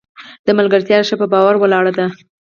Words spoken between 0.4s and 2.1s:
د ملګرتیا ریښه په باور ولاړه ده.